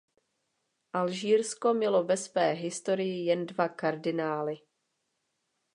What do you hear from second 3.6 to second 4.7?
kardinály.